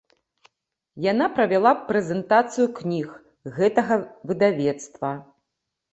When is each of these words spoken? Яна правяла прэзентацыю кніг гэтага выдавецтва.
Яна 1.11 1.27
правяла 1.39 1.73
прэзентацыю 1.91 2.67
кніг 2.79 3.07
гэтага 3.59 3.93
выдавецтва. 4.31 5.17